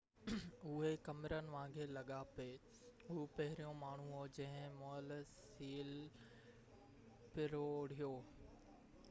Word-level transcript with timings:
اهي 0.67 0.91
ڪمرن 1.07 1.45
وانگر 1.55 1.87
لڳا 1.97 2.17
پي 2.37 2.47
هو 3.09 3.27
پهريون 3.41 3.77
ماڻهو 3.83 4.17
هو 4.17 4.33
جنهن 4.39 4.81
مئل 4.81 5.15
سيل 5.53 5.93
پروڙيو 7.37 8.13